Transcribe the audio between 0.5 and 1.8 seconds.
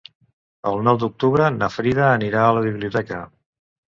El nou d'octubre na